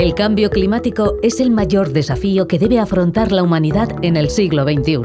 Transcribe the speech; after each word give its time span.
El 0.00 0.14
cambio 0.14 0.48
climático 0.48 1.18
es 1.22 1.40
el 1.40 1.50
mayor 1.50 1.92
desafío 1.92 2.48
que 2.48 2.58
debe 2.58 2.78
afrontar 2.78 3.32
la 3.32 3.42
humanidad 3.42 3.90
en 4.00 4.16
el 4.16 4.30
siglo 4.30 4.62
XXI. 4.64 4.96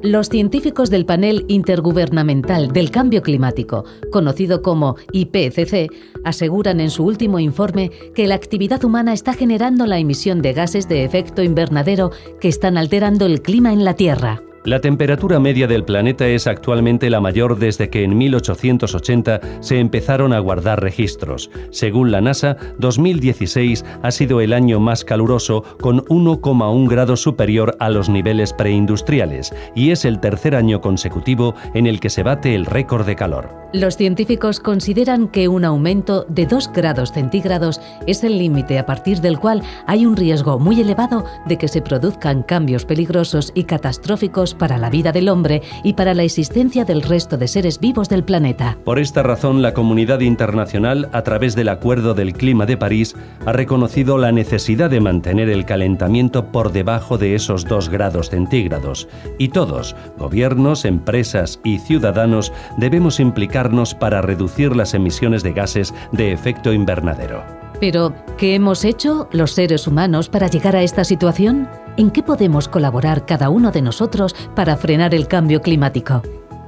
Los 0.00 0.30
científicos 0.30 0.88
del 0.88 1.04
Panel 1.04 1.44
Intergubernamental 1.48 2.72
del 2.72 2.90
Cambio 2.90 3.20
Climático, 3.20 3.84
conocido 4.10 4.62
como 4.62 4.96
IPCC, 5.12 5.92
aseguran 6.24 6.80
en 6.80 6.88
su 6.88 7.04
último 7.04 7.38
informe 7.38 7.90
que 8.14 8.26
la 8.26 8.36
actividad 8.36 8.82
humana 8.84 9.12
está 9.12 9.34
generando 9.34 9.84
la 9.84 9.98
emisión 9.98 10.40
de 10.40 10.54
gases 10.54 10.88
de 10.88 11.04
efecto 11.04 11.42
invernadero 11.42 12.10
que 12.40 12.48
están 12.48 12.78
alterando 12.78 13.26
el 13.26 13.42
clima 13.42 13.74
en 13.74 13.84
la 13.84 13.96
Tierra. 13.96 14.40
La 14.68 14.82
temperatura 14.82 15.40
media 15.40 15.66
del 15.66 15.82
planeta 15.82 16.28
es 16.28 16.46
actualmente 16.46 17.08
la 17.08 17.22
mayor 17.22 17.58
desde 17.58 17.88
que 17.88 18.04
en 18.04 18.18
1880 18.18 19.40
se 19.60 19.80
empezaron 19.80 20.34
a 20.34 20.40
guardar 20.40 20.82
registros. 20.82 21.50
Según 21.70 22.10
la 22.10 22.20
NASA, 22.20 22.58
2016 22.78 23.82
ha 24.02 24.10
sido 24.10 24.42
el 24.42 24.52
año 24.52 24.78
más 24.78 25.06
caluroso 25.06 25.62
con 25.80 26.04
1,1 26.04 26.86
grados 26.86 27.22
superior 27.22 27.78
a 27.80 27.88
los 27.88 28.10
niveles 28.10 28.52
preindustriales 28.52 29.54
y 29.74 29.90
es 29.90 30.04
el 30.04 30.20
tercer 30.20 30.54
año 30.54 30.82
consecutivo 30.82 31.54
en 31.72 31.86
el 31.86 31.98
que 31.98 32.10
se 32.10 32.22
bate 32.22 32.54
el 32.54 32.66
récord 32.66 33.06
de 33.06 33.16
calor. 33.16 33.48
Los 33.72 33.96
científicos 33.96 34.60
consideran 34.60 35.28
que 35.28 35.48
un 35.48 35.64
aumento 35.64 36.26
de 36.28 36.44
2 36.44 36.72
grados 36.74 37.12
centígrados 37.12 37.80
es 38.06 38.22
el 38.22 38.38
límite 38.38 38.78
a 38.78 38.84
partir 38.84 39.22
del 39.22 39.38
cual 39.38 39.62
hay 39.86 40.04
un 40.04 40.16
riesgo 40.16 40.58
muy 40.58 40.78
elevado 40.78 41.24
de 41.46 41.56
que 41.56 41.68
se 41.68 41.80
produzcan 41.80 42.42
cambios 42.42 42.84
peligrosos 42.84 43.50
y 43.54 43.64
catastróficos 43.64 44.57
para 44.58 44.78
la 44.78 44.90
vida 44.90 45.12
del 45.12 45.28
hombre 45.28 45.62
y 45.84 45.92
para 45.92 46.14
la 46.14 46.24
existencia 46.24 46.84
del 46.84 47.02
resto 47.02 47.36
de 47.36 47.48
seres 47.48 47.78
vivos 47.78 48.08
del 48.08 48.24
planeta. 48.24 48.76
Por 48.84 48.98
esta 48.98 49.22
razón, 49.22 49.62
la 49.62 49.74
comunidad 49.74 50.20
internacional, 50.20 51.08
a 51.12 51.22
través 51.22 51.54
del 51.54 51.68
Acuerdo 51.68 52.14
del 52.14 52.32
Clima 52.32 52.66
de 52.66 52.76
París, 52.76 53.14
ha 53.46 53.52
reconocido 53.52 54.18
la 54.18 54.32
necesidad 54.32 54.90
de 54.90 55.00
mantener 55.00 55.48
el 55.48 55.64
calentamiento 55.64 56.46
por 56.46 56.72
debajo 56.72 57.16
de 57.16 57.34
esos 57.34 57.64
2 57.64 57.88
grados 57.88 58.30
centígrados. 58.30 59.08
Y 59.38 59.48
todos, 59.48 59.94
gobiernos, 60.18 60.84
empresas 60.84 61.60
y 61.64 61.78
ciudadanos, 61.78 62.52
debemos 62.76 63.20
implicar 63.20 63.68
para 64.00 64.22
reducir 64.22 64.74
las 64.74 64.94
emisiones 64.94 65.42
de 65.42 65.52
gases 65.52 65.94
de 66.12 66.32
efecto 66.32 66.72
invernadero. 66.72 67.67
Pero, 67.80 68.12
¿qué 68.36 68.56
hemos 68.56 68.84
hecho 68.84 69.28
los 69.30 69.52
seres 69.52 69.86
humanos 69.86 70.28
para 70.28 70.48
llegar 70.48 70.74
a 70.74 70.82
esta 70.82 71.04
situación? 71.04 71.68
¿En 71.96 72.10
qué 72.10 72.24
podemos 72.24 72.66
colaborar 72.66 73.24
cada 73.24 73.50
uno 73.50 73.70
de 73.70 73.82
nosotros 73.82 74.34
para 74.56 74.76
frenar 74.76 75.14
el 75.14 75.28
cambio 75.28 75.62
climático? 75.62 76.22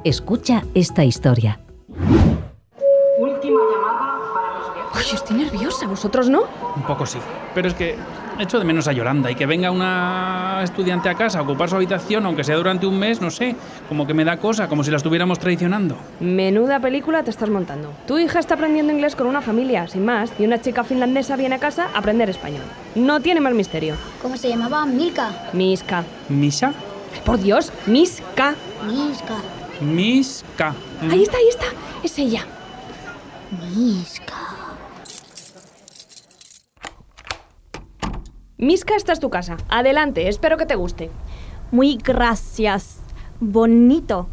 Escucha 0.04 0.62
esta 0.72 1.04
historia. 1.04 1.58
Última 3.18 3.58
llamada 3.72 4.20
para 4.32 4.58
los 4.58 4.70
Ay, 4.94 5.14
estoy 5.14 5.36
nerviosa, 5.38 5.88
¿vosotros 5.88 6.28
no? 6.28 6.42
Un 6.76 6.82
poco 6.82 7.04
sí. 7.04 7.18
Pero 7.54 7.66
es 7.66 7.74
que 7.74 7.96
echo 8.42 8.58
de 8.58 8.64
menos 8.64 8.88
a 8.88 8.92
Yolanda 8.92 9.30
y 9.30 9.34
que 9.34 9.46
venga 9.46 9.70
una 9.70 10.60
estudiante 10.62 11.08
a 11.08 11.14
casa 11.14 11.38
a 11.38 11.42
ocupar 11.42 11.68
su 11.68 11.76
habitación, 11.76 12.26
aunque 12.26 12.44
sea 12.44 12.56
durante 12.56 12.86
un 12.86 12.98
mes, 12.98 13.20
no 13.20 13.30
sé, 13.30 13.54
como 13.88 14.06
que 14.06 14.14
me 14.14 14.24
da 14.24 14.36
cosa, 14.38 14.68
como 14.68 14.84
si 14.84 14.90
la 14.90 14.96
estuviéramos 14.96 15.38
traicionando. 15.38 15.96
Menuda 16.20 16.80
película 16.80 17.22
te 17.22 17.30
estás 17.30 17.50
montando. 17.50 17.92
Tu 18.06 18.18
hija 18.18 18.38
está 18.38 18.54
aprendiendo 18.54 18.92
inglés 18.92 19.16
con 19.16 19.26
una 19.26 19.42
familia, 19.42 19.88
sin 19.88 20.04
más, 20.04 20.32
y 20.38 20.44
una 20.44 20.60
chica 20.60 20.84
finlandesa 20.84 21.36
viene 21.36 21.56
a 21.56 21.58
casa 21.58 21.88
a 21.94 21.98
aprender 21.98 22.30
español. 22.30 22.62
No 22.94 23.20
tiene 23.20 23.40
más 23.40 23.54
misterio. 23.54 23.94
¿Cómo 24.22 24.36
se 24.36 24.48
llamaba? 24.48 24.86
Milka. 24.86 25.30
Miska. 25.52 26.04
¿Misa? 26.28 26.72
Por 27.24 27.38
Dios, 27.38 27.72
Miska. 27.86 28.54
Miska. 28.86 29.36
Miska. 29.80 30.74
Ahí 31.10 31.22
está, 31.22 31.36
ahí 31.36 31.48
está. 31.48 31.66
Es 32.02 32.18
ella. 32.18 32.44
Miska. 33.74 34.39
Miska, 38.60 38.94
esta 38.94 39.14
es 39.14 39.20
tu 39.20 39.30
casa. 39.30 39.56
Adelante, 39.70 40.28
espero 40.28 40.58
que 40.58 40.66
te 40.66 40.74
guste. 40.74 41.10
Muy 41.70 41.96
gracias. 41.96 42.98
Bonito. 43.40 44.28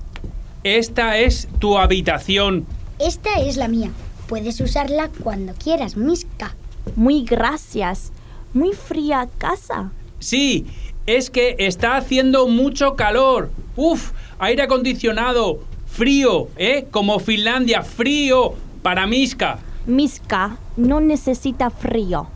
Esta 0.66 1.18
es 1.18 1.48
tu 1.60 1.78
habitación. 1.78 2.66
Esta 3.00 3.40
es 3.40 3.56
la 3.56 3.70
mía. 3.70 3.90
Puedes 4.28 4.60
usarla 4.60 5.10
cuando 5.24 5.54
quieras, 5.54 5.96
Miska. 5.96 6.56
Muy 6.98 7.24
gracias. 7.24 8.12
Muy 8.54 8.74
fría 8.74 9.30
casa. 9.38 9.92
Sí, 10.20 10.66
es 11.06 11.30
que 11.30 11.56
está 11.60 11.96
haciendo 11.96 12.50
mucho 12.50 12.98
calor. 12.98 13.50
Uf, 13.78 14.12
aire 14.40 14.64
acondicionado, 14.64 15.60
frío, 15.86 16.50
¿eh? 16.58 16.86
Como 16.92 17.20
Finlandia, 17.20 17.82
frío 17.82 18.56
para 18.82 19.08
Miska. 19.08 19.60
Miska 19.86 20.58
no 20.76 21.00
necesita 21.00 21.70
frío. 21.70 22.28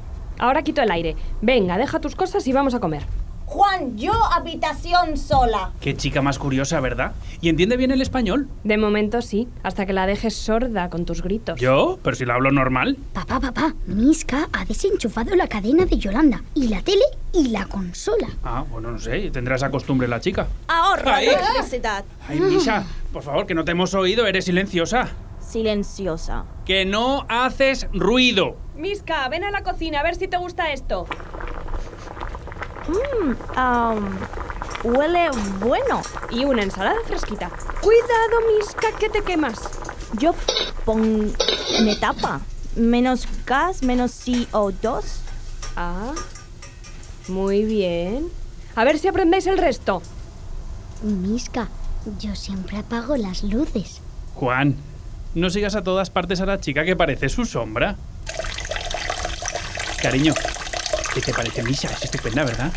Ahora 0.41 0.63
quito 0.63 0.81
el 0.81 0.89
aire. 0.91 1.15
Venga, 1.41 1.77
deja 1.77 1.99
tus 1.99 2.15
cosas 2.15 2.45
y 2.47 2.51
vamos 2.51 2.73
a 2.73 2.79
comer. 2.79 3.03
Juan, 3.45 3.95
yo 3.95 4.11
habitación 4.33 5.17
sola. 5.17 5.71
Qué 5.81 5.95
chica 5.95 6.21
más 6.23 6.39
curiosa, 6.39 6.79
¿verdad? 6.79 7.11
¿Y 7.41 7.49
entiende 7.49 7.77
bien 7.77 7.91
el 7.91 8.01
español? 8.01 8.47
De 8.63 8.77
momento 8.77 9.21
sí, 9.21 9.47
hasta 9.61 9.85
que 9.85 9.93
la 9.93 10.07
dejes 10.07 10.35
sorda 10.35 10.89
con 10.89 11.05
tus 11.05 11.21
gritos. 11.21 11.59
¿Yo? 11.59 11.99
Pero 12.01 12.15
si 12.15 12.25
la 12.25 12.35
hablo 12.35 12.49
normal. 12.49 12.97
Papá, 13.13 13.39
papá, 13.39 13.75
Miska 13.85 14.47
ha 14.51 14.65
desenchufado 14.65 15.35
la 15.35 15.47
cadena 15.47 15.85
de 15.85 15.97
Yolanda 15.97 16.41
y 16.55 16.69
la 16.69 16.81
tele 16.81 17.03
y 17.33 17.49
la 17.49 17.65
consola. 17.65 18.29
Ah, 18.43 18.63
bueno, 18.67 18.89
no 18.91 18.97
sé, 18.99 19.29
tendrá 19.29 19.57
esa 19.57 19.69
costumbre 19.69 20.07
la 20.07 20.21
chica. 20.21 20.47
Ahorra 20.67 21.17
Ahí. 21.17 21.27
electricidad. 21.27 22.03
Ay, 22.27 22.39
Misha, 22.39 22.83
por 23.13 23.21
favor, 23.21 23.45
que 23.45 23.53
no 23.53 23.63
te 23.63 23.71
hemos 23.73 23.93
oído, 23.93 24.25
eres 24.25 24.45
silenciosa. 24.45 25.09
Silenciosa. 25.51 26.45
Que 26.65 26.85
no 26.85 27.25
haces 27.27 27.87
ruido. 27.91 28.55
Miska, 28.77 29.27
ven 29.27 29.43
a 29.43 29.51
la 29.51 29.63
cocina 29.63 29.99
a 29.99 30.03
ver 30.03 30.15
si 30.15 30.29
te 30.29 30.37
gusta 30.37 30.71
esto. 30.71 31.05
Mmm, 32.87 33.35
um, 33.59 34.17
huele 34.83 35.29
bueno. 35.59 36.01
Y 36.29 36.45
una 36.45 36.63
ensalada 36.63 37.01
fresquita. 37.05 37.49
Cuidado, 37.81 38.55
Miska, 38.57 38.97
que 38.97 39.09
te 39.09 39.23
quemas. 39.23 39.59
Yo 40.17 40.33
pon... 40.85 41.33
me 41.83 41.97
tapa. 41.97 42.39
Menos 42.77 43.27
gas, 43.45 43.83
menos 43.83 44.25
CO2. 44.25 45.03
Ah, 45.75 46.13
muy 47.27 47.65
bien. 47.65 48.29
A 48.75 48.85
ver 48.85 48.97
si 48.97 49.09
aprendéis 49.09 49.47
el 49.47 49.57
resto. 49.57 50.01
Miska, 51.03 51.67
yo 52.19 52.35
siempre 52.35 52.77
apago 52.77 53.17
las 53.17 53.43
luces. 53.43 53.99
Juan, 54.35 54.77
no 55.35 55.49
sigas 55.49 55.75
a 55.75 55.83
todas 55.83 56.09
partes 56.09 56.41
a 56.41 56.45
la 56.45 56.59
chica 56.59 56.83
que 56.83 56.95
parece 56.95 57.29
su 57.29 57.45
sombra. 57.45 57.95
Cariño, 60.01 60.33
¿qué 61.13 61.21
te 61.21 61.33
parece 61.33 61.63
Misha? 61.63 61.89
Es 61.89 62.03
estupenda, 62.03 62.43
¿verdad? 62.43 62.71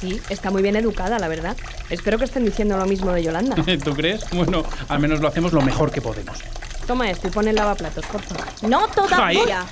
Sí, 0.00 0.20
está 0.30 0.50
muy 0.50 0.62
bien 0.62 0.76
educada, 0.76 1.18
la 1.18 1.28
verdad. 1.28 1.56
Espero 1.90 2.18
que 2.18 2.24
estén 2.24 2.44
diciendo 2.44 2.76
lo 2.76 2.86
mismo 2.86 3.12
de 3.12 3.22
Yolanda. 3.22 3.56
¿Tú 3.84 3.94
crees? 3.94 4.28
Bueno, 4.30 4.64
al 4.88 4.98
menos 4.98 5.20
lo 5.20 5.28
hacemos 5.28 5.52
lo 5.52 5.62
mejor 5.62 5.90
que 5.90 6.00
podemos. 6.00 6.38
Toma 6.86 7.10
esto 7.10 7.28
y 7.28 7.30
pon 7.30 7.46
el 7.46 7.54
lavaplatos, 7.54 8.04
por 8.06 8.20
favor. 8.22 8.44
No 8.62 8.88
todavía. 8.88 9.64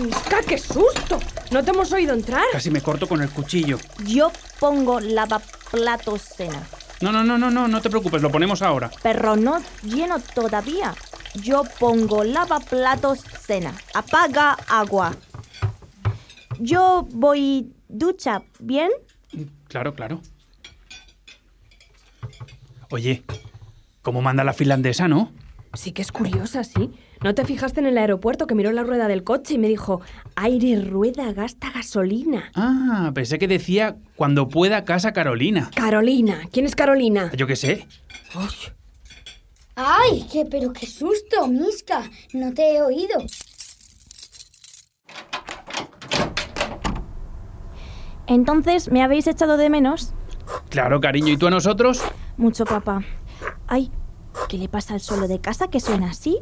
¡Miska, 0.00 0.38
qué 0.46 0.58
susto! 0.58 1.20
¿No 1.50 1.62
te 1.62 1.70
hemos 1.70 1.92
oído 1.92 2.14
entrar? 2.14 2.42
Casi 2.52 2.70
me 2.70 2.80
corto 2.80 3.06
con 3.06 3.22
el 3.22 3.30
cuchillo. 3.30 3.78
Yo 4.04 4.32
pongo 4.58 4.98
lavaplatos 4.98 6.22
cena. 6.22 6.60
No, 7.00 7.12
no, 7.12 7.22
no, 7.22 7.38
no, 7.38 7.50
no, 7.50 7.68
no 7.68 7.80
te 7.80 7.90
preocupes, 7.90 8.20
lo 8.22 8.30
ponemos 8.30 8.60
ahora. 8.60 8.90
Pero 9.02 9.36
no 9.36 9.62
lleno 9.84 10.18
todavía. 10.18 10.94
Yo 11.34 11.62
pongo 11.78 12.24
lavaplatos 12.24 13.20
cena. 13.20 13.74
Apaga 13.94 14.56
agua. 14.68 15.14
Yo 16.58 17.06
voy 17.12 17.72
ducha, 17.88 18.42
¿bien? 18.58 18.90
Claro, 19.68 19.94
claro. 19.94 20.20
Oye, 22.90 23.22
¿cómo 24.02 24.22
manda 24.22 24.44
la 24.44 24.52
finlandesa, 24.52 25.08
no? 25.08 25.32
Sí 25.74 25.92
que 25.92 26.02
es 26.02 26.10
curiosa, 26.10 26.64
sí. 26.64 26.90
¿No 27.22 27.34
te 27.34 27.44
fijaste 27.44 27.80
en 27.80 27.86
el 27.86 27.98
aeropuerto 27.98 28.46
que 28.46 28.54
miró 28.54 28.72
la 28.72 28.82
rueda 28.82 29.08
del 29.08 29.24
coche 29.24 29.54
y 29.54 29.58
me 29.58 29.68
dijo, 29.68 30.00
aire, 30.36 30.80
rueda, 30.80 31.32
gasta 31.32 31.70
gasolina? 31.70 32.50
Ah, 32.54 33.10
pensé 33.14 33.38
que 33.38 33.48
decía 33.48 33.96
cuando 34.16 34.48
pueda 34.48 34.84
casa 34.84 35.12
Carolina. 35.12 35.70
Carolina. 35.74 36.48
¿Quién 36.52 36.64
es 36.64 36.74
Carolina? 36.74 37.30
Yo 37.36 37.46
qué 37.46 37.56
sé. 37.56 37.86
¡Ay! 39.80 40.26
Qué, 40.32 40.44
pero 40.44 40.72
qué 40.72 40.86
susto, 40.86 41.46
Miska. 41.46 42.02
No 42.32 42.52
te 42.52 42.74
he 42.74 42.82
oído. 42.82 43.14
Entonces, 48.26 48.90
¿me 48.90 49.04
habéis 49.04 49.28
echado 49.28 49.56
de 49.56 49.70
menos? 49.70 50.12
Claro, 50.68 51.00
cariño, 51.00 51.32
¿y 51.32 51.36
tú 51.36 51.46
a 51.46 51.50
nosotros? 51.50 52.02
Mucho, 52.36 52.64
papá. 52.64 53.04
Ay, 53.68 53.92
¿qué 54.48 54.58
le 54.58 54.68
pasa 54.68 54.94
al 54.94 55.00
suelo 55.00 55.28
de 55.28 55.40
casa 55.40 55.68
que 55.68 55.78
suena 55.78 56.10
así? 56.10 56.40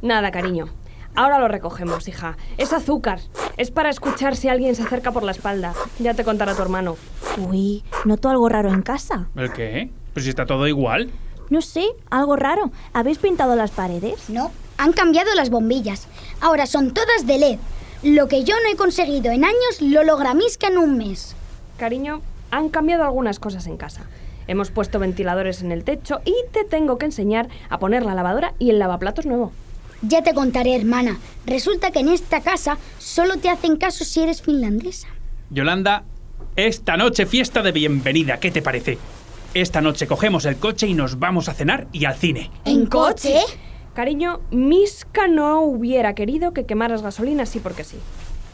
Nada, 0.00 0.30
cariño. 0.30 0.70
Ahora 1.14 1.38
lo 1.38 1.48
recogemos, 1.48 2.08
hija. 2.08 2.38
Es 2.56 2.72
azúcar. 2.72 3.20
Es 3.58 3.70
para 3.70 3.90
escuchar 3.90 4.34
si 4.34 4.48
alguien 4.48 4.74
se 4.74 4.84
acerca 4.84 5.12
por 5.12 5.24
la 5.24 5.32
espalda. 5.32 5.74
Ya 5.98 6.14
te 6.14 6.24
contará 6.24 6.54
tu 6.54 6.62
hermano. 6.62 6.96
Uy, 7.36 7.84
noto 8.06 8.30
algo 8.30 8.48
raro 8.48 8.72
en 8.72 8.80
casa. 8.80 9.28
¿El 9.36 9.52
qué? 9.52 9.90
Pues 10.14 10.24
si 10.24 10.30
está 10.30 10.46
todo 10.46 10.66
igual. 10.66 11.12
No 11.50 11.62
sé, 11.62 11.84
algo 12.10 12.36
raro. 12.36 12.70
¿Habéis 12.92 13.18
pintado 13.18 13.56
las 13.56 13.70
paredes? 13.70 14.28
No, 14.28 14.50
han 14.76 14.92
cambiado 14.92 15.34
las 15.34 15.50
bombillas. 15.50 16.06
Ahora 16.40 16.66
son 16.66 16.92
todas 16.92 17.26
de 17.26 17.38
LED. 17.38 17.58
Lo 18.02 18.28
que 18.28 18.44
yo 18.44 18.54
no 18.62 18.70
he 18.70 18.76
conseguido 18.76 19.32
en 19.32 19.44
años 19.44 19.80
lo 19.80 20.04
logra 20.04 20.34
Miska 20.34 20.68
en 20.68 20.78
un 20.78 20.96
mes. 20.96 21.34
Cariño, 21.78 22.22
han 22.50 22.68
cambiado 22.68 23.04
algunas 23.04 23.40
cosas 23.40 23.66
en 23.66 23.76
casa. 23.76 24.02
Hemos 24.46 24.70
puesto 24.70 24.98
ventiladores 24.98 25.62
en 25.62 25.72
el 25.72 25.84
techo 25.84 26.20
y 26.24 26.34
te 26.52 26.64
tengo 26.64 26.96
que 26.96 27.06
enseñar 27.06 27.48
a 27.68 27.78
poner 27.78 28.04
la 28.04 28.14
lavadora 28.14 28.54
y 28.58 28.70
el 28.70 28.78
lavaplatos 28.78 29.26
nuevo. 29.26 29.52
Ya 30.02 30.22
te 30.22 30.32
contaré, 30.32 30.76
hermana. 30.76 31.18
Resulta 31.44 31.90
que 31.90 32.00
en 32.00 32.08
esta 32.08 32.40
casa 32.40 32.78
solo 32.98 33.38
te 33.38 33.50
hacen 33.50 33.76
caso 33.76 34.04
si 34.04 34.22
eres 34.22 34.42
finlandesa. 34.42 35.08
Yolanda, 35.50 36.04
esta 36.56 36.96
noche 36.96 37.26
fiesta 37.26 37.62
de 37.62 37.72
bienvenida, 37.72 38.38
¿qué 38.38 38.50
te 38.50 38.62
parece? 38.62 38.98
Esta 39.54 39.80
noche 39.80 40.06
cogemos 40.06 40.44
el 40.44 40.56
coche 40.56 40.86
y 40.86 40.94
nos 40.94 41.18
vamos 41.18 41.48
a 41.48 41.54
cenar 41.54 41.88
y 41.92 42.04
al 42.04 42.14
cine. 42.14 42.50
¿En 42.64 42.86
coche? 42.86 43.40
Cariño, 43.94 44.40
Miska 44.50 45.26
no 45.26 45.62
hubiera 45.62 46.14
querido 46.14 46.52
que 46.52 46.66
quemaras 46.66 47.02
gasolina 47.02 47.44
así 47.44 47.58
porque 47.58 47.82
sí. 47.82 47.96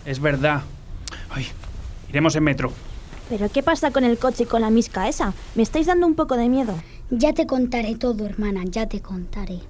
Es 0.07 0.21
verdad. 0.21 0.63
Ay, 1.31 1.47
iremos 2.09 2.37
en 2.37 2.45
metro. 2.45 2.73
¿Pero 3.29 3.51
qué 3.51 3.63
pasa 3.63 3.91
con 3.91 4.05
el 4.05 4.19
coche 4.19 4.45
y 4.45 4.47
con 4.47 4.61
la 4.61 4.71
misca 4.71 5.09
esa? 5.09 5.35
Me 5.55 5.63
estáis 5.63 5.87
dando 5.87 6.07
un 6.07 6.15
poco 6.15 6.37
de 6.37 6.49
miedo. 6.49 6.75
Ya 7.11 7.33
te 7.33 7.47
contaré 7.47 7.97
todo, 7.97 8.25
hermana, 8.25 8.63
ya 8.65 8.89
te 8.89 9.01
contaré. 9.01 9.61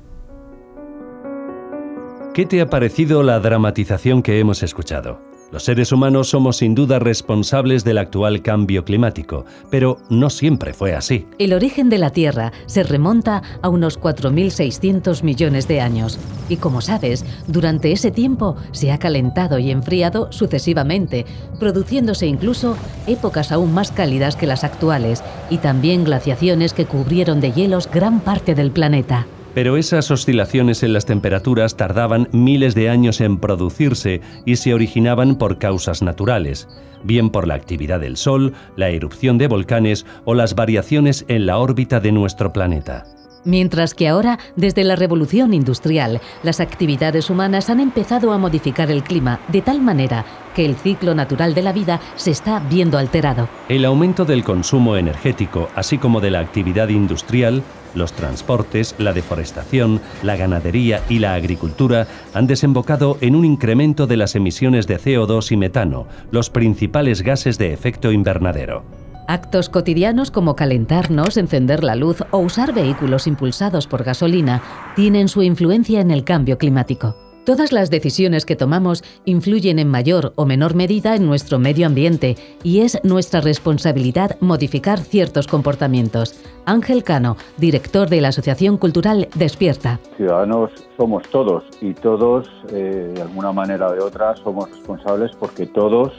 ¿Qué 2.35 2.47
te 2.47 2.61
ha 2.61 2.69
parecido 2.69 3.23
la 3.23 3.39
dramatización 3.39 4.23
que 4.23 4.41
hemos 4.41 4.63
escuchado? 4.63 5.21
Los 5.55 5.67
seres 5.67 5.93
humanos 5.93 6.31
somos 6.31 6.57
sin 6.57 6.75
duda 6.75 6.99
responsables 6.99 7.85
del 7.85 7.99
actual 7.99 8.43
cambio 8.43 8.85
climático, 8.85 9.45
pero 9.71 9.99
no 10.11 10.29
siempre 10.29 10.75
fue 10.75 10.97
así. 10.97 11.29
El 11.39 11.53
origen 11.53 11.89
de 11.89 11.99
la 11.99 12.11
Tierra 12.11 12.51
se 12.67 12.83
remonta 12.83 13.41
a 13.63 13.69
unos 13.69 14.01
4.600 14.01 15.23
millones 15.23 15.69
de 15.69 15.81
años 15.81 16.19
y 16.49 16.57
como 16.57 16.81
sabes, 16.81 17.25
durante 17.47 17.93
ese 17.93 18.11
tiempo 18.11 18.57
se 18.73 18.91
ha 18.91 18.99
calentado 18.99 19.61
y 19.61 19.71
enfriado 19.71 20.33
sucesivamente, 20.33 21.25
produciéndose 21.61 22.27
incluso 22.27 22.77
épocas 23.07 23.53
aún 23.53 23.73
más 23.73 23.93
cálidas 23.93 24.35
que 24.35 24.49
las 24.49 24.65
actuales 24.65 25.23
y 25.51 25.59
también 25.59 26.03
glaciaciones 26.03 26.73
que 26.73 26.87
cubrieron 26.87 27.41
de 27.41 27.53
hielos 27.53 27.89
gran 27.89 28.19
parte 28.19 28.57
del 28.57 28.73
planeta. 28.73 29.29
Pero 29.55 29.77
esas 29.77 30.11
oscilaciones 30.11 30.83
en 30.83 30.93
las 30.93 31.07
temperaturas 31.07 31.77
tardaban 31.77 32.29
miles 32.33 32.75
de 32.75 32.91
años 32.91 33.21
en 33.21 33.39
producirse 33.39 34.21
y 34.45 34.57
se 34.57 34.75
originaban 34.75 35.37
por 35.37 35.59
causas 35.59 36.03
naturales, 36.03 36.69
bien 37.05 37.31
por 37.31 37.47
la 37.47 37.55
actividad 37.55 38.01
del 38.01 38.17
Sol, 38.17 38.53
la 38.77 38.91
erupción 38.91 39.39
de 39.39 39.47
volcanes 39.47 40.07
o 40.25 40.35
las 40.35 40.57
variaciones 40.57 41.25
en 41.29 41.47
la 41.47 41.59
órbita 41.59 42.01
de 42.01 42.11
nuestro 42.11 42.53
planeta. 42.53 43.05
Mientras 43.45 43.93
que 43.93 44.09
ahora, 44.09 44.39
desde 44.57 44.85
la 44.85 44.97
revolución 44.97 45.53
industrial, 45.53 46.21
las 46.43 46.61
actividades 46.61 47.29
humanas 47.29 47.69
han 47.69 47.79
empezado 47.79 48.33
a 48.33 48.39
modificar 48.39 48.91
el 48.91 49.03
clima 49.03 49.39
de 49.49 49.61
tal 49.61 49.83
manera 49.83 50.25
que 50.55 50.65
el 50.65 50.77
ciclo 50.77 51.15
natural 51.15 51.55
de 51.55 51.63
la 51.63 51.73
vida 51.73 52.01
se 52.17 52.31
está 52.31 52.59
viendo 52.59 52.97
alterado. 52.97 53.49
El 53.69 53.85
aumento 53.85 54.25
del 54.25 54.45
consumo 54.45 54.97
energético, 54.97 55.69
así 55.75 55.99
como 55.99 56.23
de 56.23 56.31
la 56.31 56.41
actividad 56.41 56.89
industrial, 56.89 57.63
los 57.95 58.13
transportes, 58.13 58.95
la 58.99 59.13
deforestación, 59.13 60.01
la 60.23 60.37
ganadería 60.37 61.03
y 61.09 61.19
la 61.19 61.35
agricultura 61.35 62.07
han 62.33 62.47
desembocado 62.47 63.19
en 63.21 63.37
un 63.37 63.45
incremento 63.45 64.07
de 64.07 64.17
las 64.17 64.35
emisiones 64.35 64.87
de 64.87 64.99
CO2 64.99 65.53
y 65.53 65.57
metano, 65.57 66.07
los 66.31 66.51
principales 66.51 67.23
gases 67.23 67.59
de 67.59 67.73
efecto 67.73 68.13
invernadero. 68.13 68.85
Actos 69.27 69.71
cotidianos 69.71 70.31
como 70.31 70.55
calentarnos, 70.55 71.39
encender 71.39 71.83
la 71.83 71.97
luz 71.97 72.23
o 72.31 72.39
usar 72.39 72.75
vehículos 72.75 73.27
impulsados 73.27 73.87
por 73.87 74.05
gasolina 74.05 74.63
tienen 74.97 75.29
su 75.29 75.43
influencia 75.43 76.01
en 76.01 76.11
el 76.11 76.25
cambio 76.25 76.59
climático. 76.59 77.17
Todas 77.45 77.73
las 77.73 77.91
decisiones 77.91 78.47
que 78.47 78.57
tomamos 78.57 79.05
influyen 79.27 79.79
en 79.79 79.91
mayor 79.91 80.33
o 80.37 80.47
menor 80.47 80.75
medida 80.75 81.15
en 81.15 81.27
nuestro 81.27 81.59
medio 81.59 81.87
ambiente 81.87 82.37
y 82.63 82.81
es 82.81 82.99
nuestra 83.05 83.43
responsabilidad 83.43 84.39
modificar 84.41 84.99
ciertos 84.99 85.47
comportamientos. 85.47 86.41
Ángel 86.65 87.05
Cano, 87.05 87.37
director 87.59 88.09
de 88.09 88.23
la 88.23 88.29
Asociación 88.29 88.79
Cultural 88.79 89.29
Despierta. 89.35 90.01
Ciudadanos 90.17 90.71
somos 90.97 91.29
todos 91.29 91.65
y 91.83 91.93
todos, 91.93 92.49
eh, 92.73 93.13
de 93.15 93.21
alguna 93.21 93.53
manera 93.53 93.89
o 93.89 93.93
de 93.93 94.01
otra, 94.01 94.35
somos 94.37 94.71
responsables 94.71 95.33
porque 95.39 95.67
todos 95.67 96.15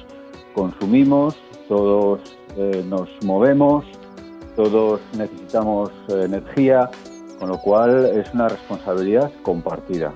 consumimos, 0.53 1.35
todos 1.67 2.19
eh, 2.55 2.85
nos 2.87 3.09
movemos, 3.23 3.83
todos 4.55 5.01
necesitamos 5.17 5.89
eh, 6.09 6.21
energía, 6.25 6.91
con 7.39 7.49
lo 7.49 7.57
cual 7.57 8.05
es 8.05 8.31
una 8.31 8.47
responsabilidad 8.47 9.31
compartida. 9.41 10.13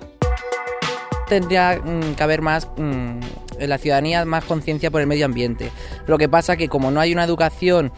Tendría 1.30 1.80
mm, 1.82 2.16
que 2.16 2.24
haber 2.24 2.42
más 2.42 2.68
mm, 2.78 3.20
en 3.60 3.70
la 3.70 3.78
ciudadanía 3.78 4.26
más 4.26 4.44
conciencia 4.44 4.92
por 4.92 5.00
el 5.02 5.08
medio 5.08 5.26
ambiente. 5.26 5.72
Lo 6.08 6.18
que 6.18 6.28
pasa 6.28 6.58
que 6.58 6.68
como 6.68 6.92
no 6.92 7.00
hay 7.00 7.14
una 7.14 7.24
educación 7.24 7.92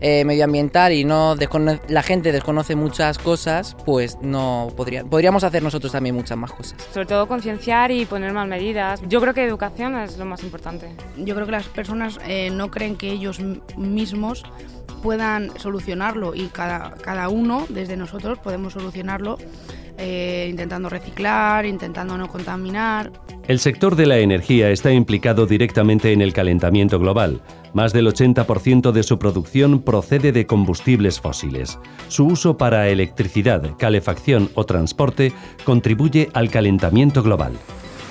eh, 0.00 0.24
medioambiental 0.26 0.92
y 0.92 1.04
no 1.04 1.36
descono- 1.36 1.80
la 1.88 2.02
gente 2.02 2.30
desconoce 2.30 2.76
muchas 2.76 3.16
cosas, 3.18 3.74
pues 3.86 4.18
no 4.20 4.68
podría, 4.76 5.04
podríamos 5.04 5.42
hacer 5.42 5.62
nosotros 5.62 5.90
también 5.90 6.14
muchas 6.14 6.36
más 6.36 6.52
cosas. 6.52 6.76
Sobre 6.92 7.06
todo 7.06 7.26
concienciar 7.26 7.90
y 7.90 8.04
poner 8.04 8.32
más 8.32 8.46
medidas. 8.46 9.00
Yo 9.08 9.20
creo 9.22 9.32
que 9.34 9.42
educación 9.44 9.96
es 9.96 10.18
lo 10.18 10.26
más 10.26 10.42
importante. 10.44 10.90
Yo 11.16 11.34
creo 11.34 11.46
que 11.46 11.52
las 11.52 11.66
personas 11.68 12.18
eh, 12.26 12.50
no 12.50 12.70
creen 12.70 12.96
que 12.96 13.10
ellos 13.10 13.40
mismos 13.76 14.44
puedan 15.02 15.50
solucionarlo 15.58 16.34
y 16.34 16.48
cada, 16.48 16.90
cada 17.02 17.28
uno, 17.30 17.64
desde 17.70 17.96
nosotros, 17.96 18.38
podemos 18.38 18.74
solucionarlo 18.74 19.38
eh, 19.98 20.46
intentando 20.50 20.88
reciclar, 20.88 21.66
intentando 21.66 22.16
no 22.18 22.28
contaminar. 22.28 23.12
El 23.48 23.60
sector 23.60 23.94
de 23.94 24.06
la 24.06 24.18
energía 24.18 24.70
está 24.70 24.92
implicado 24.92 25.46
directamente 25.46 26.12
en 26.12 26.20
el 26.20 26.32
calentamiento 26.32 26.98
global. 26.98 27.40
Más 27.72 27.92
del 27.92 28.06
80% 28.06 28.92
de 28.92 29.02
su 29.02 29.18
producción 29.18 29.82
procede 29.82 30.32
de 30.32 30.46
combustibles 30.46 31.20
fósiles. 31.20 31.78
Su 32.08 32.26
uso 32.26 32.56
para 32.56 32.88
electricidad, 32.88 33.76
calefacción 33.78 34.50
o 34.54 34.64
transporte 34.64 35.32
contribuye 35.64 36.30
al 36.32 36.50
calentamiento 36.50 37.22
global. 37.22 37.52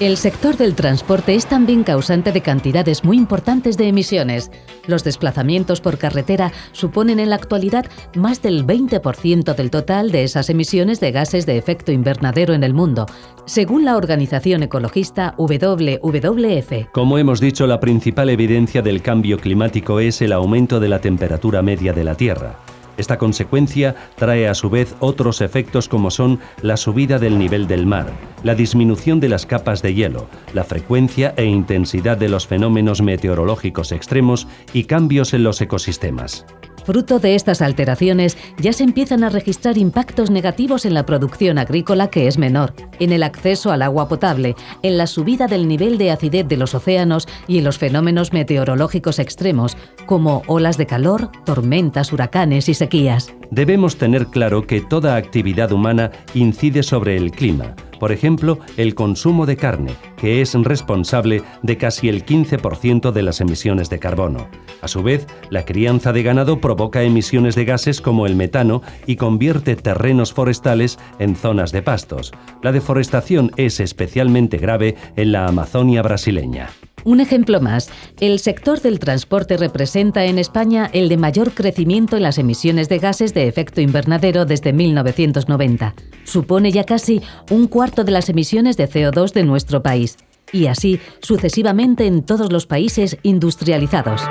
El 0.01 0.17
sector 0.17 0.57
del 0.57 0.75
transporte 0.75 1.35
es 1.35 1.45
también 1.45 1.85
causante 1.85 2.33
de 2.33 2.41
cantidades 2.41 3.05
muy 3.05 3.15
importantes 3.15 3.77
de 3.77 3.87
emisiones. 3.87 4.51
Los 4.87 5.05
desplazamientos 5.05 5.79
por 5.79 5.97
carretera 5.97 6.51
suponen 6.73 7.17
en 7.17 7.29
la 7.29 7.37
actualidad 7.37 7.85
más 8.13 8.41
del 8.41 8.67
20% 8.67 9.55
del 9.55 9.71
total 9.71 10.11
de 10.11 10.25
esas 10.25 10.49
emisiones 10.49 10.99
de 10.99 11.13
gases 11.13 11.45
de 11.45 11.57
efecto 11.57 11.93
invernadero 11.93 12.53
en 12.53 12.65
el 12.65 12.73
mundo, 12.73 13.05
según 13.45 13.85
la 13.85 13.95
organización 13.95 14.63
ecologista 14.63 15.33
WWF. 15.37 16.91
Como 16.91 17.17
hemos 17.17 17.39
dicho, 17.39 17.65
la 17.65 17.79
principal 17.79 18.29
evidencia 18.29 18.81
del 18.81 19.01
cambio 19.01 19.37
climático 19.37 20.01
es 20.01 20.21
el 20.21 20.33
aumento 20.33 20.81
de 20.81 20.89
la 20.89 20.99
temperatura 20.99 21.61
media 21.61 21.93
de 21.93 22.03
la 22.03 22.15
Tierra. 22.15 22.59
Esta 22.97 23.17
consecuencia 23.17 23.95
trae 24.15 24.47
a 24.47 24.53
su 24.53 24.69
vez 24.69 24.95
otros 24.99 25.41
efectos 25.41 25.89
como 25.89 26.11
son 26.11 26.39
la 26.61 26.77
subida 26.77 27.19
del 27.19 27.37
nivel 27.37 27.67
del 27.67 27.85
mar, 27.85 28.11
la 28.43 28.55
disminución 28.55 29.19
de 29.19 29.29
las 29.29 29.45
capas 29.45 29.81
de 29.81 29.93
hielo, 29.93 30.27
la 30.53 30.63
frecuencia 30.63 31.33
e 31.37 31.45
intensidad 31.45 32.17
de 32.17 32.29
los 32.29 32.47
fenómenos 32.47 33.01
meteorológicos 33.01 33.91
extremos 33.91 34.47
y 34.73 34.85
cambios 34.85 35.33
en 35.33 35.43
los 35.43 35.61
ecosistemas. 35.61 36.45
Fruto 36.85 37.17
de 37.17 37.33
estas 37.33 37.63
alteraciones, 37.63 38.37
ya 38.59 38.71
se 38.71 38.83
empiezan 38.83 39.23
a 39.23 39.29
registrar 39.29 39.77
impactos 39.77 40.29
negativos 40.29 40.85
en 40.85 40.93
la 40.93 41.05
producción 41.05 41.57
agrícola 41.57 42.11
que 42.11 42.27
es 42.27 42.37
menor, 42.37 42.73
en 42.99 43.11
el 43.11 43.23
acceso 43.23 43.71
al 43.71 43.81
agua 43.81 44.07
potable, 44.07 44.55
en 44.83 44.97
la 44.97 45.07
subida 45.07 45.47
del 45.47 45.67
nivel 45.67 45.97
de 45.97 46.11
acidez 46.11 46.47
de 46.47 46.57
los 46.57 46.75
océanos 46.75 47.27
y 47.47 47.57
en 47.57 47.63
los 47.63 47.79
fenómenos 47.79 48.33
meteorológicos 48.33 49.17
extremos, 49.17 49.75
como 50.05 50.43
olas 50.45 50.77
de 50.77 50.85
calor, 50.85 51.31
tormentas, 51.43 52.13
huracanes 52.13 52.69
y 52.69 52.75
sequías. 52.75 53.33
Debemos 53.49 53.97
tener 53.97 54.27
claro 54.27 54.67
que 54.67 54.81
toda 54.81 55.15
actividad 55.15 55.71
humana 55.71 56.11
incide 56.35 56.83
sobre 56.83 57.17
el 57.17 57.31
clima. 57.31 57.75
Por 57.99 58.11
ejemplo, 58.11 58.59
el 58.77 58.95
consumo 58.95 59.45
de 59.45 59.57
carne, 59.57 59.95
que 60.17 60.41
es 60.41 60.53
responsable 60.53 61.41
de 61.61 61.77
casi 61.77 62.09
el 62.09 62.25
15% 62.25 63.11
de 63.11 63.21
las 63.21 63.41
emisiones 63.41 63.89
de 63.89 63.99
carbono. 63.99 64.47
A 64.81 64.87
su 64.87 65.03
vez, 65.03 65.27
la 65.49 65.65
crianza 65.65 66.13
de 66.13 66.23
ganado 66.23 66.59
provoca 66.59 67.03
emisiones 67.03 67.55
de 67.55 67.65
gases 67.65 68.01
como 68.01 68.25
el 68.25 68.35
metano 68.35 68.81
y 69.05 69.15
convierte 69.15 69.75
terrenos 69.75 70.33
forestales 70.33 70.99
en 71.19 71.35
zonas 71.35 71.71
de 71.71 71.81
pastos. 71.81 72.31
La 72.61 72.71
deforestación 72.71 73.51
es 73.57 73.79
especialmente 73.79 74.57
grave 74.57 74.95
en 75.15 75.31
la 75.31 75.47
Amazonia 75.47 76.01
brasileña. 76.01 76.69
Un 77.05 77.19
ejemplo 77.19 77.61
más, 77.61 77.89
el 78.19 78.39
sector 78.39 78.81
del 78.81 78.97
transporte 78.97 79.57
representa 79.57 80.25
en 80.25 80.39
España 80.39 80.89
el 80.91 81.07
de 81.07 81.17
mayor 81.17 81.51
crecimiento 81.51 82.17
en 82.17 82.23
las 82.23 82.39
emisiones 82.39 82.89
de 82.89 82.97
gases 82.97 83.35
de 83.35 83.47
efecto 83.47 83.79
invernadero 83.79 84.45
desde 84.45 84.73
1990. 84.73 85.93
Supone 86.23 86.71
ya 86.71 86.83
casi 86.83 87.21
un 87.51 87.67
cuarto 87.67 88.03
de 88.03 88.11
las 88.11 88.27
emisiones 88.29 88.75
de 88.75 88.89
CO2 88.89 89.33
de 89.33 89.43
nuestro 89.43 89.83
país, 89.83 90.17
y 90.51 90.65
así 90.65 90.99
sucesivamente 91.21 92.07
en 92.07 92.23
todos 92.23 92.51
los 92.51 92.65
países 92.65 93.17
industrializados. 93.21 94.21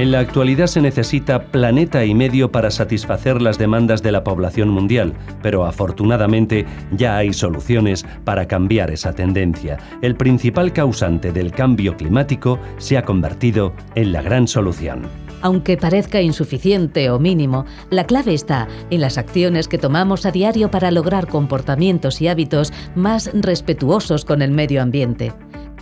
En 0.00 0.12
la 0.12 0.20
actualidad 0.20 0.66
se 0.66 0.80
necesita 0.80 1.42
planeta 1.48 2.06
y 2.06 2.14
medio 2.14 2.50
para 2.50 2.70
satisfacer 2.70 3.42
las 3.42 3.58
demandas 3.58 4.02
de 4.02 4.12
la 4.12 4.24
población 4.24 4.70
mundial, 4.70 5.12
pero 5.42 5.66
afortunadamente 5.66 6.64
ya 6.90 7.18
hay 7.18 7.34
soluciones 7.34 8.06
para 8.24 8.48
cambiar 8.48 8.90
esa 8.90 9.12
tendencia. 9.12 9.76
El 10.00 10.16
principal 10.16 10.72
causante 10.72 11.32
del 11.32 11.52
cambio 11.52 11.98
climático 11.98 12.58
se 12.78 12.96
ha 12.96 13.02
convertido 13.02 13.74
en 13.94 14.12
la 14.12 14.22
gran 14.22 14.48
solución. 14.48 15.02
Aunque 15.42 15.76
parezca 15.76 16.22
insuficiente 16.22 17.10
o 17.10 17.18
mínimo, 17.18 17.66
la 17.90 18.04
clave 18.04 18.32
está 18.32 18.68
en 18.88 19.02
las 19.02 19.18
acciones 19.18 19.68
que 19.68 19.76
tomamos 19.76 20.24
a 20.24 20.30
diario 20.30 20.70
para 20.70 20.90
lograr 20.90 21.26
comportamientos 21.26 22.22
y 22.22 22.28
hábitos 22.28 22.72
más 22.94 23.30
respetuosos 23.34 24.24
con 24.24 24.40
el 24.40 24.50
medio 24.50 24.80
ambiente 24.80 25.34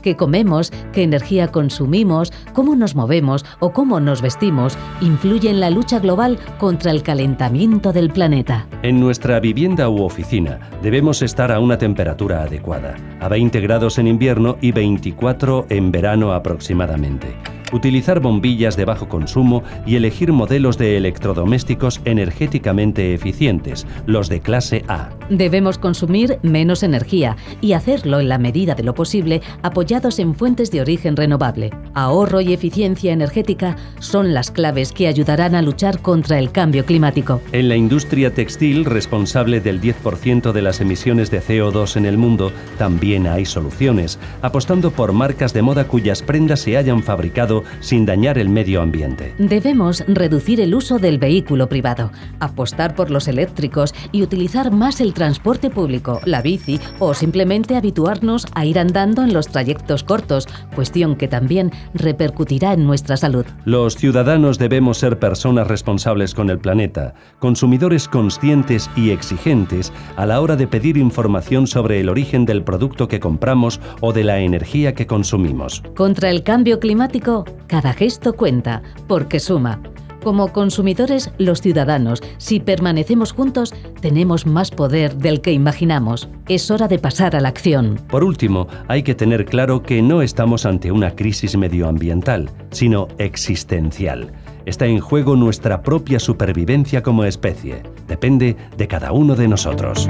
qué 0.02 0.17
comemos, 0.17 0.73
qué 0.93 1.02
energía 1.02 1.49
consumimos, 1.49 2.33
cómo 2.52 2.76
nos 2.76 2.95
movemos 2.95 3.45
o 3.61 3.73
cómo 3.73 4.00
nos 4.00 4.23
vestimos 4.23 4.76
influye 5.00 5.50
en 5.50 5.61
la 5.61 5.71
lucha 5.71 5.99
global 5.99 6.38
contra 6.59 6.90
el 6.90 7.02
calentamiento 7.02 7.93
del 7.93 8.11
planeta. 8.11 8.67
En 8.83 9.00
nuestra 9.00 9.40
vivienda 9.40 9.88
u 9.88 10.02
oficina 10.02 10.61
debemos 10.83 11.23
estar 11.23 11.52
a 11.52 11.61
una 11.61 11.78
temperatura 11.78 12.43
adecuada, 12.43 12.97
a 13.21 13.28
20 13.28 13.61
grados 13.61 13.99
en 13.99 14.07
invierno 14.07 14.57
y 14.61 14.73
24 14.73 15.67
en 15.69 15.90
verano 15.93 16.33
aproximadamente 16.33 17.57
utilizar 17.72 18.20
bombillas 18.20 18.76
de 18.76 18.84
bajo 18.84 19.08
consumo 19.08 19.62
y 19.87 19.96
elegir 19.96 20.32
modelos 20.32 20.78
de 20.78 20.96
electrodomésticos 20.96 22.00
energéticamente 22.04 23.14
eficientes, 23.14 23.87
los 24.06 24.28
de 24.28 24.40
clase 24.40 24.84
A. 24.88 25.10
Debemos 25.30 25.78
consumir 25.78 26.38
menos 26.42 26.82
energía 26.82 27.37
y 27.60 27.72
hacerlo 27.72 28.20
en 28.20 28.28
la 28.28 28.38
medida 28.38 28.75
de 28.75 28.82
lo 28.82 28.94
posible 28.94 29.42
apoyados 29.62 30.18
en 30.18 30.34
fuentes 30.34 30.70
de 30.70 30.80
origen 30.80 31.16
renovable. 31.16 31.70
Ahorro 31.94 32.40
y 32.40 32.52
eficiencia 32.52 33.12
energética 33.12 33.76
son 34.00 34.34
las 34.34 34.50
claves 34.50 34.92
que 34.92 35.06
ayudarán 35.06 35.54
a 35.54 35.62
luchar 35.62 36.00
contra 36.00 36.38
el 36.38 36.50
cambio 36.50 36.84
climático. 36.84 37.40
En 37.52 37.68
la 37.68 37.76
industria 37.76 38.32
textil, 38.32 38.84
responsable 38.84 39.60
del 39.60 39.80
10% 39.80 40.52
de 40.52 40.62
las 40.62 40.80
emisiones 40.80 41.30
de 41.30 41.40
CO2 41.40 41.96
en 41.96 42.06
el 42.06 42.18
mundo, 42.18 42.52
también 42.78 43.26
hay 43.26 43.44
soluciones, 43.44 44.18
apostando 44.42 44.90
por 44.90 45.12
marcas 45.12 45.52
de 45.52 45.62
moda 45.62 45.87
cuyas 45.87 46.22
prendas 46.22 46.60
se 46.60 46.76
hayan 46.76 47.02
fabricado 47.02 47.57
sin 47.80 48.06
dañar 48.06 48.38
el 48.38 48.48
medio 48.48 48.82
ambiente. 48.82 49.34
Debemos 49.38 50.04
reducir 50.06 50.60
el 50.60 50.74
uso 50.74 50.98
del 50.98 51.18
vehículo 51.18 51.68
privado, 51.68 52.10
apostar 52.40 52.94
por 52.94 53.10
los 53.10 53.28
eléctricos 53.28 53.94
y 54.12 54.22
utilizar 54.22 54.70
más 54.70 55.00
el 55.00 55.14
transporte 55.14 55.70
público, 55.70 56.20
la 56.24 56.42
bici 56.42 56.80
o 56.98 57.14
simplemente 57.14 57.76
habituarnos 57.76 58.46
a 58.54 58.64
ir 58.64 58.78
andando 58.78 59.22
en 59.22 59.32
los 59.32 59.48
trayectos 59.48 60.04
cortos, 60.04 60.48
cuestión 60.74 61.16
que 61.16 61.28
también 61.28 61.72
repercutirá 61.94 62.72
en 62.72 62.84
nuestra 62.84 63.16
salud. 63.16 63.44
Los 63.64 63.96
ciudadanos 63.96 64.58
debemos 64.58 64.98
ser 64.98 65.18
personas 65.18 65.66
responsables 65.66 66.34
con 66.34 66.50
el 66.50 66.58
planeta, 66.58 67.14
consumidores 67.38 68.08
conscientes 68.08 68.90
y 68.96 69.10
exigentes 69.10 69.92
a 70.16 70.26
la 70.26 70.40
hora 70.40 70.56
de 70.56 70.66
pedir 70.66 70.96
información 70.96 71.66
sobre 71.66 72.00
el 72.00 72.08
origen 72.08 72.44
del 72.44 72.62
producto 72.62 73.08
que 73.08 73.20
compramos 73.20 73.80
o 74.00 74.12
de 74.12 74.24
la 74.24 74.40
energía 74.40 74.94
que 74.94 75.06
consumimos. 75.06 75.82
Contra 75.96 76.30
el 76.30 76.42
cambio 76.42 76.80
climático 76.80 77.44
cada 77.67 77.93
gesto 77.93 78.35
cuenta, 78.35 78.83
porque 79.07 79.40
suma. 79.40 79.81
Como 80.23 80.52
consumidores, 80.52 81.31
los 81.38 81.61
ciudadanos, 81.61 82.23
si 82.38 82.59
permanecemos 82.61 83.33
juntos, 83.33 83.73
tenemos 84.00 84.47
más 84.47 84.71
poder 84.71 85.17
del 85.17 85.40
que 85.40 85.52
imaginamos. 85.52 86.28
Es 86.49 86.71
hora 86.71 86.88
de 86.88 86.99
pasar 86.99 87.37
a 87.37 87.40
la 87.40 87.49
acción. 87.49 88.00
Por 88.09 88.25
último, 88.25 88.67
hay 88.88 89.02
que 89.02 89.14
tener 89.14 89.45
claro 89.45 89.83
que 89.83 90.02
no 90.02 90.23
estamos 90.23 90.67
ante 90.67 90.90
una 90.90 91.14
crisis 91.14 91.57
medioambiental, 91.57 92.50
sino 92.71 93.09
existencial. 93.19 94.33
Está 94.67 94.87
en 94.87 95.00
juego 95.00 95.37
nuestra 95.37 95.83
propia 95.83 96.19
supervivencia 96.19 97.02
como 97.02 97.25
especie. 97.25 97.83
Depende 98.07 98.57
de 98.76 98.88
cada 98.88 99.12
uno 99.12 99.35
de 99.35 99.49
nosotros. 99.49 100.09